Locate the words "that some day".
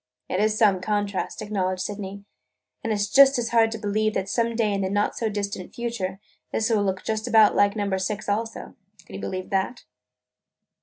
4.15-4.73